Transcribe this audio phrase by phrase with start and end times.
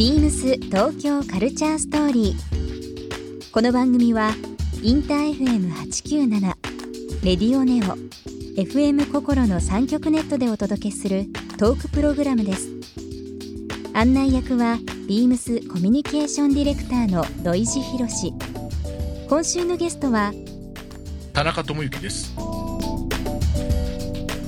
[0.00, 3.52] ビームス東京カルチャーストーリー。
[3.52, 4.30] この番組は
[4.82, 6.40] インター FM897
[7.22, 7.98] レディオネオ
[8.58, 11.26] FM 心の三極ネットでお届けする
[11.58, 12.70] トークプログラムです。
[13.92, 18.32] 案内役はビームスコミュニケーションディレクターの土井博志。
[19.28, 20.32] 今週のゲストは
[21.34, 22.34] 田中智之です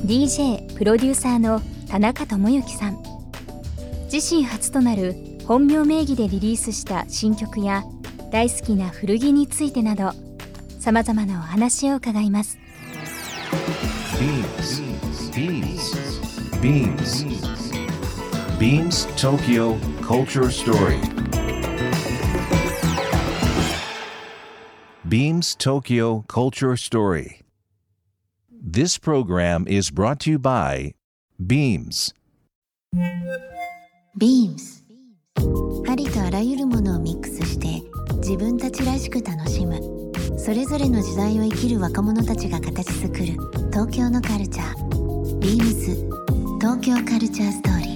[0.06, 1.60] DJ プロデューサーの
[1.90, 3.02] 田中智之さん
[4.10, 7.84] 自身初となる本名名義でリリースした新曲や
[8.30, 10.12] 大好きな古着についてなど
[10.78, 12.58] さまざまなお話を伺います
[18.58, 21.00] BeamsBeamsBeamsTokyo Culture Story
[25.08, 27.40] Beams Tokyo Culture Story
[28.50, 30.94] This program is brought to you by
[31.44, 32.14] Beams
[34.16, 34.81] Beams
[35.36, 37.82] ありとあらゆるものをミックスして
[38.16, 39.80] 自分たちらしく楽しむ。
[40.38, 43.26] それぞれの時代を生きる若者たちが形作る
[43.70, 45.38] 東京のカルチャー。
[45.40, 47.91] Beams 東京カルチャーストーリー。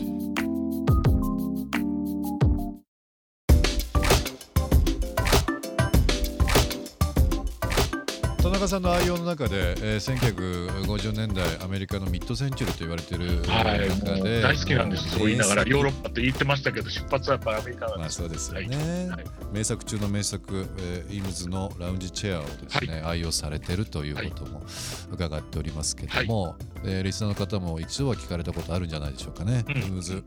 [8.57, 19.09] 中さんの愛用の中で、えー、1950年代アメリカのミッドセンチュリーと言われているはい中で、大好きなんですそう言いながらヨーロッパって言ってましたけど出発はやっぱりアメリカなんまあですそうですよね、はい。
[19.09, 19.25] はい。
[19.53, 24.63] 名作中の名作、えーイームズのラウンジチェアをですね、愛用されてるということも
[25.11, 29.77] 伺っておりますけども、えーリスナーの方も一度は聞かれたことあるんじゃないでしょうかね、うん。
[29.77, 30.25] イームズ。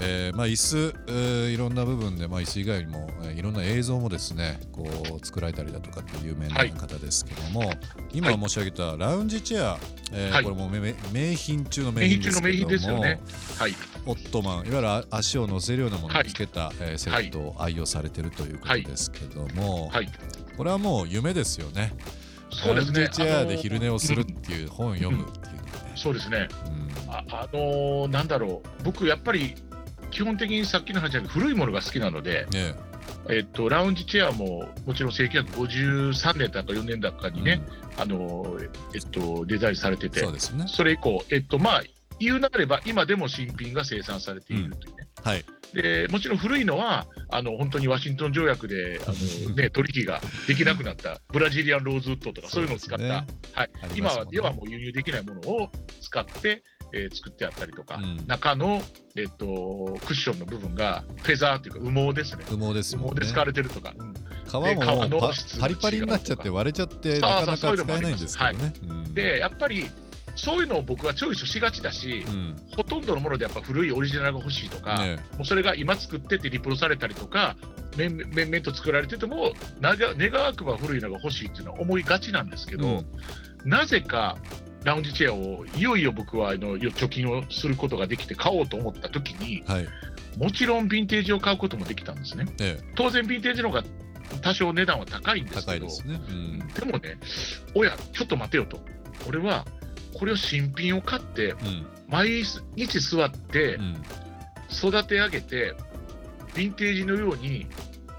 [0.00, 4.88] えーまあ、椅子、えーいろんな部分で、まあ、椅子以外にも、えーいろんな映像もですねこ
[5.20, 6.70] う作られたりだとかっていう有名なはい。
[6.70, 7.72] 方ですけども、
[8.12, 8.38] 今はい。
[8.40, 9.78] 申し上げたラウンジチェア、
[10.12, 10.44] えーはい。
[10.44, 12.20] これも名名名品中の名名品
[12.68, 13.20] ですけどもね。
[13.58, 13.74] はい。
[14.06, 16.26] オットマンいわゆるあ足を乗せるようなものはい。
[16.26, 20.08] をつけた、えーセットを愛用されてるということですけども、はい。
[20.56, 21.92] これはもう夢ですよね。
[22.50, 23.00] そうですね。
[23.00, 25.60] ラウンジチェアで昼寝をするっていう本を読むっていうね。
[25.96, 26.48] そうですね。
[26.66, 26.68] う
[27.08, 27.10] ん。
[27.10, 28.82] ああのーなんだろう。
[28.84, 29.54] 僕やっぱり
[30.14, 32.74] 基本的にさっきの話じゃなく古いものが好きなので、ね
[33.28, 33.40] え。
[33.40, 37.60] っと、ラウンジチェアももちろん1953年だか4年だかにね、
[37.98, 40.64] あのーえっと、デザインされててそうですね。
[40.68, 41.82] それ以降、えっとまあ、
[42.20, 45.44] 言うなれば今でも新品が生産されているというね、はい。
[45.74, 49.10] でもちろん古いのはあの本当にワシントン条約であ
[49.48, 53.70] の、 ね、取引ができなくなったブラジリアンローズウッドとかそういうのを使った、そうですはい。
[53.96, 56.62] 今ではもう輸入できないものを使って、
[56.94, 58.26] えー作ってあったりとか、うん。
[58.26, 58.80] 中の、
[59.16, 62.44] えっとクッションの部分がフェザーというか羽毛ですね。
[62.48, 63.02] 羽毛ですね。
[63.02, 63.26] 羽毛で。
[63.26, 64.14] 使われてるとか、うん。
[64.14, 65.20] 皮もの
[65.60, 68.72] パリパリになっちゃって割れちゃってなかなか使えないんですけどね。
[68.88, 69.14] うん。
[69.14, 69.86] でやっぱり
[70.36, 72.56] そういうのを僕はチョイスしがちだし、うん。
[72.76, 75.16] ほとんどのものでやっぱ古いオリジナルが欲しいとか、ね。
[75.36, 77.56] もうそれが今作っててリプロされたりとか、
[77.96, 82.90] 面々と作られてても、願わくば古いのが欲しいっていうのは思いがちなんですけど、う
[83.68, 83.70] ん。
[83.70, 84.36] なぜか
[84.84, 89.88] ラウンジチェアをいよいよ僕はあのよ貯金をすることができて買おうと思った時に、はい。
[90.38, 92.46] もちろんヴィンテージを買うこともできたんですね。
[92.60, 93.84] え当然、ヴィンテージの方が
[94.42, 95.92] 多少値段は高いんえですけど、ね。
[96.28, 97.18] うんでもね、
[97.74, 98.80] おや、ちょっと待てよと、
[99.26, 99.64] 俺は
[100.12, 102.44] これを新品を買って、うん毎
[102.76, 103.96] 日座って、うん
[104.70, 105.74] 育て上げて、
[106.54, 107.66] ヴィンテージのように、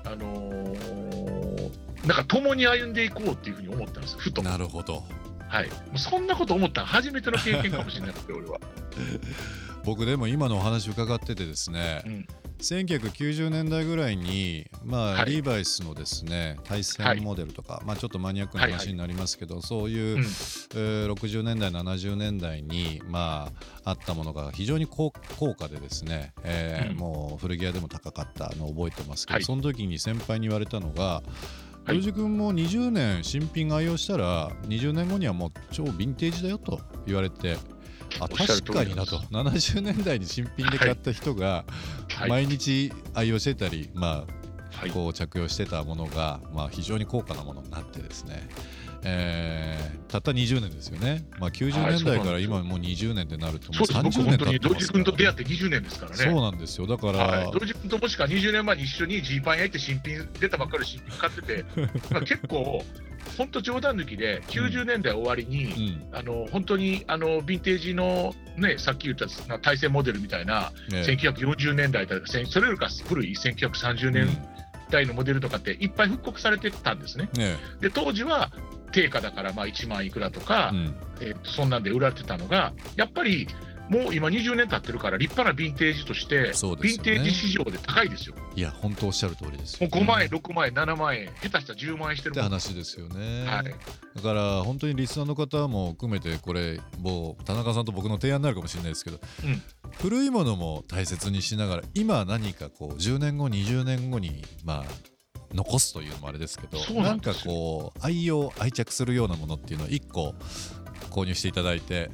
[0.06, 1.72] あのー
[2.06, 4.44] なんか共に歩んでいこうっていうふうに思ったんです、ふと。
[4.44, 5.04] なるほど。
[5.48, 8.60] はい、そんなこと思ったの初めての経験かもしれなくて、俺は。
[9.86, 12.28] 僕でも今のお話伺っててですね、うん。
[12.60, 15.26] 1990年代ぐらいに、まあはい。
[15.28, 20.22] リーバイスのですね対戦モデルとか、まあ、ちょっとマニアックなはいはい話になりますけど、そういう、うん。
[20.22, 23.52] えー60年代70年代に、ま
[23.84, 26.98] あ、あったものが非常に高高価でですね、えーうん。
[26.98, 29.44] もう古着屋でも高かったのを覚えてますけど、はい。
[29.44, 31.22] その時に先輩に言われたのが
[31.86, 32.02] はい。
[32.02, 37.58] 土井君も20年新品愛用したら20年後にはもう超ヴィンテージだよと言われて
[38.20, 39.78] あ確かになと通りです。
[39.78, 41.64] 70年代に新品で買った人が
[42.10, 42.30] はい。
[42.30, 44.45] 毎日愛用してたり、まあ、はい
[44.94, 48.48] こう着用してたものが、まあ、非常に高価なものになってですね、
[49.04, 55.04] えーたった20年ですよね、まあ、90はい年代から今もう20年ってなるともそううです、僕30年経って本当に土井ますから。
[55.04, 56.18] 君と出会って20年ですからね。
[56.18, 56.88] そうなんですよ。
[56.88, 61.66] だから、はい、土井君ともしか20年前に一緒にジーパン焼いて新品出たばっかり新品買ってて、
[62.12, 62.84] まあ結構、
[63.38, 66.18] 本当冗談抜きで90年代終わりに、うん。
[66.18, 74.28] あの本当にあのヴィンテージの、ね、さっき言ったな対戦モデルみたいな、ね1940年代だせんそれよりか古い1930年
[74.90, 77.30] 代のモデルとかっていっぱい復刻されてたんですね。
[77.34, 78.52] ねで当時は
[78.92, 83.48] 定価だからまあ1万いくらとか、うんえーとそんなんで売られてたのが、やっぱり
[83.90, 87.12] もう今20年経ってるから立派なヴィンテージとして、そうですよね。
[87.12, 88.36] ヴィンテージ市場で高いですよ。
[88.56, 92.52] いや本当おっしゃる通りですもうよ、5万円、6万円、7万円、下手したら10万円してってるもん。
[92.52, 93.64] 話ですよね、はい、
[94.16, 99.62] だから本当にリスナーの方も含めてこれもう田中さんと僕の提案になるかもしれないですけど、うん。
[100.02, 105.16] 古いものも大切にしながら今何かこう10年後20年後にまあ
[105.54, 110.36] 残すというのもあれですけどなんかこう愛用愛着するようなものっていうのを1個
[111.12, 112.10] 購入していただいて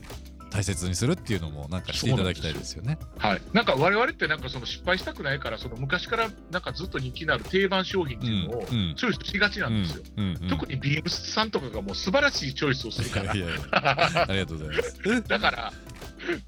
[0.52, 3.00] 大切にするっていうのもなんかしていただきたいですよね。
[3.18, 10.04] はい、なんか我々ってなんかその失敗したくないから、その昔からなんかずっと人気のある定番商品っていうのをチョイスしがちなんですよ。
[10.18, 13.40] うんうんうん特にビームスさんとかがもう素晴らしいチョイスをするからい。
[13.40, 15.24] やいやありがとうございます。
[15.28, 15.74] だから、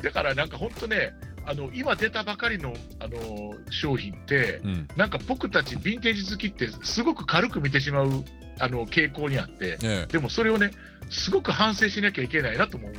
[0.02, 1.14] だからなんか本当ね、
[1.46, 8.26] あの今出たばかりのあの商品って、うんなんか僕たちヴィンテージ好きってすごく軽く見てしまう
[8.60, 10.72] あの傾向にあって、えでもそれをね、
[11.10, 12.96] すごく反省しなきゃいけないなとも思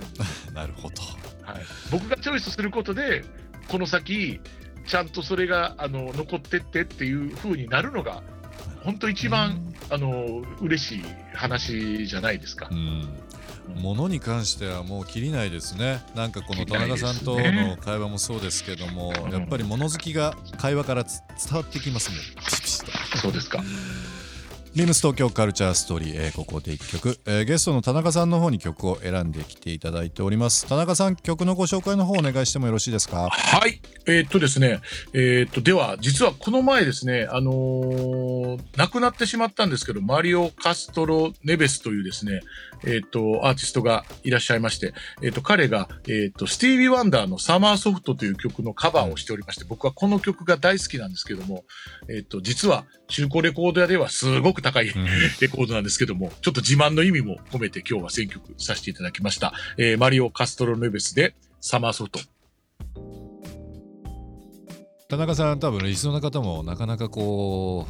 [0.50, 1.02] う なるほど。
[1.42, 3.24] はい、僕がチョイスすることで、
[3.68, 4.40] この先、
[4.86, 8.22] ちゃんとそれがあの残ってってっていう風になるのが、
[8.82, 11.04] 本当一番、あの嬉しい
[11.34, 12.74] 話じゃないですかう。
[12.74, 13.08] ん
[13.76, 16.02] ものに関してはもう切りないですね。
[16.14, 22.44] なんかこの田中さんとの会話もそうですけども、うんやっぱり物好きが会話からつ伝わってきますもん。
[22.44, 23.18] ピシピシと。
[23.18, 23.62] そうですか。
[24.74, 30.66] リームス東京カルチャーストーリー、えーここで一曲、えーゲストの田中さんの方に曲を選んできていただいております。
[30.66, 33.28] 田中さん、曲のご紹介の方お願いしてもよろしいですか？
[33.30, 33.80] はい。
[34.08, 34.80] えーっとですね、
[35.12, 42.40] えーっと、では、実はこの前ですね、あのー亡くなってしまったんですけど、マリオ・カストロ・ネベスというですね、
[42.84, 44.92] えっと、アーティストがいらっしゃいまして、
[45.22, 51.64] えっと、彼が、えっと、スティービー・ワンダーのサマーソフトという曲のカバーをしておりまして、僕はこの曲が大好きなんですけども、
[52.08, 54.86] えっと、実は中古レコード屋ではすごく高い
[55.40, 59.52] レコードなんですけども、ちょっと自慢の意味も込めて今日は選曲させていただきました。
[59.76, 62.20] えーマリオ・カストロ・ネベスでサマーソフト。
[65.08, 67.86] 田中さん、多分リスナーの方もなかなかこ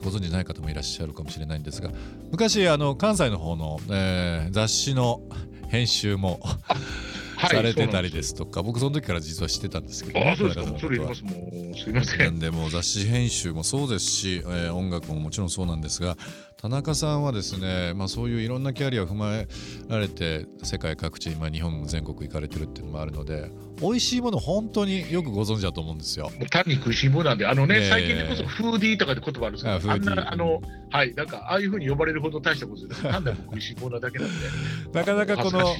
[0.00, 1.90] う、ご存知ない方もいらっしゃるかもしれないんですが、
[2.30, 5.20] 昔、あの関西の方の、えー雑誌の
[5.68, 10.78] 編集もはいされてたりですとか、僕その時から実は知ってたんですけど、ああ、そうです田か。
[10.78, 11.24] それます。
[11.24, 12.16] もう、すいませ。
[12.18, 16.16] なんんでもう雑誌編集もそうですし、えー音楽ももちろんそうなんですが
[16.56, 19.48] 田中さんはですね、まあ、そういういろんなキャリアを踏まえ
[19.88, 23.50] られて世界各地今日本も全国行かれてるっていうのもあるので
[23.80, 26.30] 美味しいもの本当によくご存知だと思うんですよ。
[26.50, 34.46] 単に食いしん坊なんで、あのね、ええ最近でこそフーディーとかで言葉あるんですけど、あフーディーあんな、あの、はい、なんか、ああいうふうに呼ばれるほど大したことです単なる食いしん坊なだけなんで、
[34.94, 35.74] なかなかこの。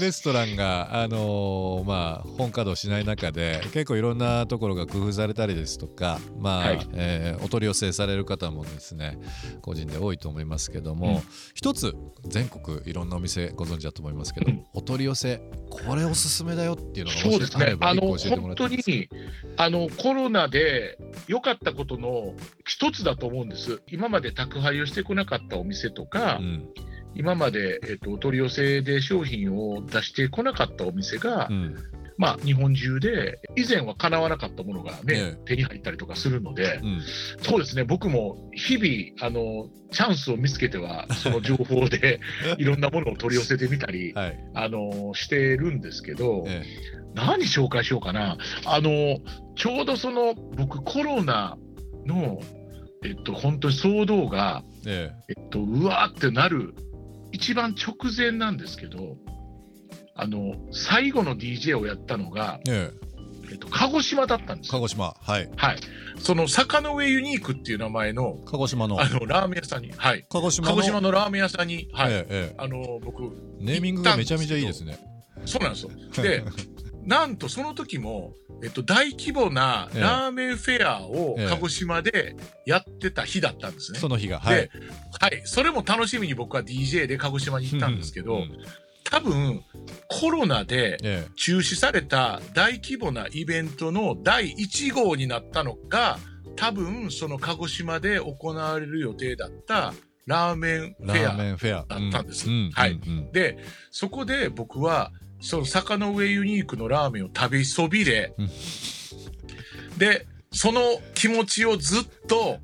[0.00, 6.88] レストランが、あのーまあ、本稼働しない中で結構いろんなところが工夫されたりですとか、まあはい。
[6.94, 9.18] えーお取り寄せされる方もですね
[9.60, 11.22] 個人で多いと思いますけども、うん。
[11.54, 11.94] 一つ
[12.24, 14.64] 全国いろんなお店ご存知だと思いますけど、うん。
[14.72, 17.76] お取り寄せこれおすすめだよっていうのがそうですね。
[17.80, 18.78] あの、本当に、
[19.56, 22.34] あの、コロナで良かったことの
[22.64, 23.82] 一つだと思うんです。
[23.90, 26.68] 今まで宅配をしてこなかったお店とか、うん
[27.16, 31.76] 今まで、えっと、お取り寄せで商品を出してこなかったお店が、うん。
[32.18, 35.38] まあ、日本中で、以前は叶わなかったものがね、ええ。
[35.44, 37.02] 手に入ったりとかするので、うん。
[37.42, 42.20] そうですね、僕も日々、あの、チャンスを見つけては、その情報で
[42.58, 44.38] いろんなものを取り寄せてみたり、はい。
[44.54, 46.62] あの、してるんですけど、え
[47.14, 48.38] 何紹介しようかな。
[48.64, 49.18] あの、
[49.54, 51.58] ちょうどその、僕コロナ
[52.06, 52.40] の、
[53.04, 55.34] えっと、本当に騒動が、ええ。
[55.36, 56.74] えっと、うわーってなる、
[57.36, 59.18] 一番直前なんですけど、
[60.14, 63.06] あの、最後の DJ をやったのが、ええ
[63.52, 64.72] えっと、鹿児島だったんですよ。
[64.72, 65.76] 鹿児島はいはい。
[66.18, 70.24] その、坂の上ユニークっていう名前の、鹿児島のあの、ラーメン屋さんに、はい。
[70.30, 72.12] 鹿児島の鹿児島のラーメン屋さんに、はい。
[72.12, 73.24] えええあの、僕、
[73.60, 74.98] えネーミングがめちゃめちゃいいですね。
[75.44, 75.90] そうなんですよ。
[76.22, 76.42] で、
[77.06, 81.48] なんとその時も、えっと、大規模なラーメンフェアをええ。
[81.48, 82.36] 鹿児島で
[82.66, 83.98] やってた日だったんですね。
[83.98, 84.56] その日がはい。
[84.56, 84.70] で、
[85.20, 85.42] はい。
[85.44, 88.50] それも楽しみに僕は DJ で鹿児島に行ったんですけど、うん。
[89.04, 89.62] 多分、
[90.08, 96.18] コロナでえ中止された大規模なイベントの第1号になったのが、
[96.56, 99.94] 多分、その鹿児島で行われる予定だった
[100.26, 102.48] ラーメンフェアだったんです。
[103.32, 103.58] で、
[103.92, 108.34] そこで僕は、その坂の上ユニークのラーメンを食べそびれ。
[108.38, 108.48] うん、
[109.98, 110.80] で、その
[111.14, 112.58] 気持ちをずっと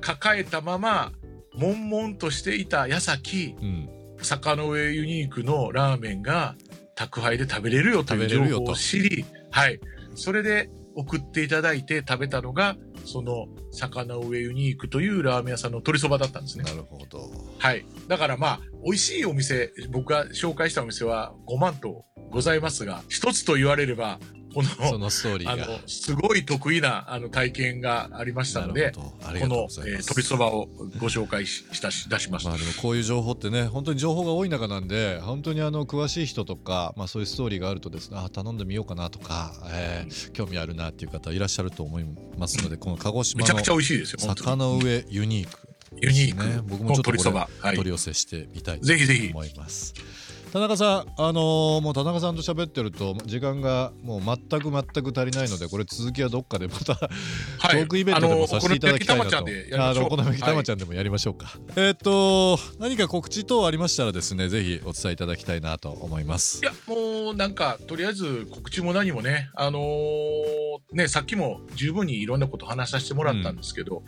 [0.00, 1.12] 抱えたまま、
[1.54, 3.88] 悶々としていた矢先、うん。
[4.22, 6.54] 坂の上ユニークのラーメンが
[6.94, 8.64] 宅配で食べれるよという食べれるよと。
[8.64, 9.80] 情報を知り、はい。
[10.14, 16.64] それで送っていただいて食べたのが、その坂の上ユニークというラーメン屋さんの鶏そばだったんですね。
[16.64, 17.30] なるほど。
[17.58, 17.84] はい。
[18.08, 24.18] だからまあ、美味しいお店、僕が紹介したお店は5万と5ございますが、一つと言われれば、
[24.56, 25.66] この、そのストーリーが。
[25.86, 30.66] すごい得意な、あの、体験がありましたので、このえー、飛びそばを
[30.98, 32.50] ご紹介ししたし出しました。
[32.50, 42.06] まあでもこういう情報ってね本当に情報が多い中なんで本当にあの詳しい人とか、まあ、そういうストーリーがあるとですねあ頼んでみようかなとか、えー興味あるなっていう方いらっしゃると思い
[42.38, 44.58] ますのでこの鹿児島めちゃくちゃ美の味しいですよ、本当坂に。
[44.58, 45.58] の上ユニーク
[46.00, 47.18] ユニークね僕もちょっとこれ
[47.76, 47.90] 取り。
[47.90, 49.32] 寄せしてみたいとぜひぜひ。
[50.52, 57.06] 田中さん、あのーもう田中さんと喋ってると時間がもう全く全く足りないのでこれ続きはどっかでまたト
[57.58, 59.36] はい ークイベントでもさせていただきたいなと。
[59.38, 61.52] あのお好み焼き玉ちゃんでやりまちゃんでもやりましょうか。
[61.76, 66.66] えーっと何か告知等ありましたらですねぜひお伝えいただきたいなと思いますい。
[66.66, 69.82] や、もうなんか、とりあえず告知も何もね、あのー
[70.96, 74.02] ね、さっきも十分にいろんなこと話させてもらったんですけど、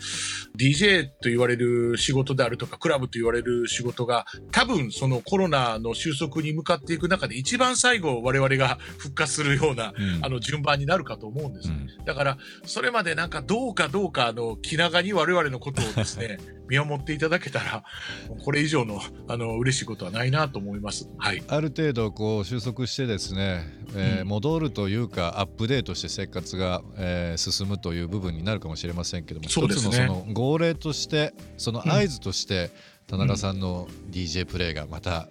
[0.57, 10.25] DJ と言われる仕事であるとか、クラブと言われる仕事が、多分そのコロナの収束に向かっていく中で一番最後我々が復活するような、うん。
[10.25, 11.69] あの順番になるかと思うんです。
[11.69, 11.89] うん。
[12.07, 17.85] だから、それまでなんかどうかどうか、あの、気長に我々のことをですね、 見守っていただけたら、
[18.45, 21.09] これ以上の、あの、嬉しいことはないなと思います。
[21.19, 21.43] はい。
[21.49, 32.71] ある程度こう収束してですね、えーうん戻るというかアップデートして生活が、えー進むという部分になるかもしれませんけども、そうですね一つのその号令としてその合図として、
[33.09, 35.29] 田中さんの DJ プレイがまた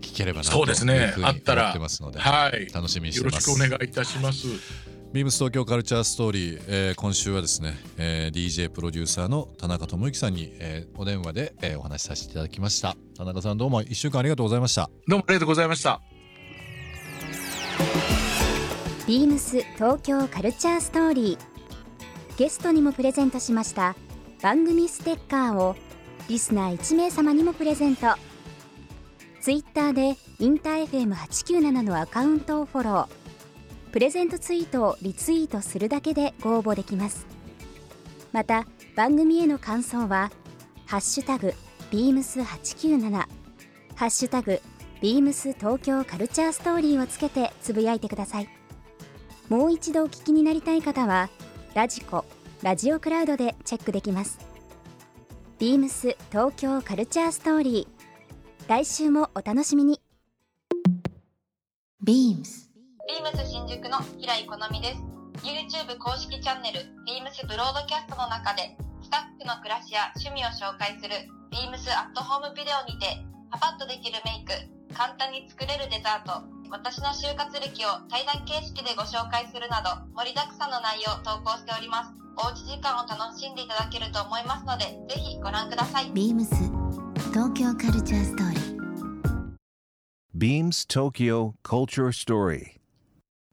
[0.00, 2.72] 聞ければなとそうですねいうふうに思あったらってますので、はい。
[2.72, 3.46] 楽しみにしよろしてます。
[3.46, 4.46] くお願いいたします。
[5.14, 12.96] ビームス東京カルチャーストーリー、えー今週はですね、えー DJ プロデューサーの田中智之さんに、えーお電話で、えーお話しさせていただきました。
[13.16, 14.90] 田中さんどうも1週間ありがとうございました。
[15.06, 16.00] どうもありがとうございました。
[19.06, 22.36] ビームス東京カルチャーストーリー。
[22.36, 23.94] ゲストにもプレゼントしました
[24.42, 25.76] 番組ステッカーを
[26.28, 28.08] リスナー1名様にもプレゼント。
[29.40, 33.23] ツイッターでインター FM897 のアカウントをフォロー
[33.94, 37.28] プレゼントツイートをリツイートするだけでご応募できます。
[38.32, 40.32] また番組への感想は
[40.84, 41.54] 「ハッシュタグ
[41.92, 43.12] ビームス897」
[43.94, 44.60] ハッシュタグ
[45.00, 48.48] ビームス東京カルチャーストーリーをつけてつぶやいてください。
[49.48, 51.30] もう一度お聞きになりたい方は
[51.74, 52.24] ラジコ
[52.62, 54.40] ラジオクラウドでチェックできます。
[55.60, 58.68] ビームス東京カルチャーストーリー。
[58.68, 60.00] 来週もお楽しみに。
[62.02, 62.63] ビームス。
[63.06, 65.02] ビームス新宿の平井好美です。
[65.44, 73.20] YouTube 公式チャンネル、ビームスブロードキャストの中で、スタッフの暮らしや趣味を紹介する、ビームスアットホームビデオにて、
[73.52, 74.56] パパッとできるメイク、
[74.96, 82.16] 簡単に作れるデザート、私の就活歴を対談形式でご紹介するなど、盛りだくさんの内容を投稿しております。
[82.40, 86.08] おうち時間を楽しんでいただけると思いますので、ぜひご覧ください。
[86.16, 86.56] ビームス
[87.36, 88.74] 東京カルチャーストーリー
[90.32, 92.80] Beams Tokyo Culture Story.